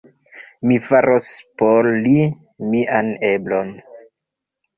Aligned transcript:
Mi 0.69 0.77
faros 0.85 1.27
por 1.63 1.89
li 2.07 2.15
mian 2.73 3.13
eblon. 3.31 3.71